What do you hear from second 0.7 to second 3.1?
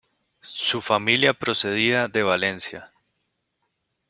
familia procedía de Valencia.